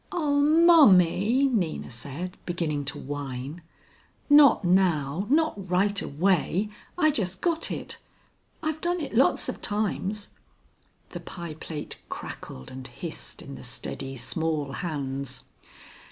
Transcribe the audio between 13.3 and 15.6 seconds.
in the steady, small hands.